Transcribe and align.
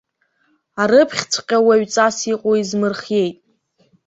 Арыԥхьҵәҟьа 0.81 1.57
уаҩҵас 1.65 2.17
иҟоу 2.31 2.55
измырхиеит. 2.61 3.37